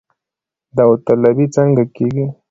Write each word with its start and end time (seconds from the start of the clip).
داوطلبي 0.75 1.45
څنګه 1.55 1.83
کیږي؟ 1.95 2.25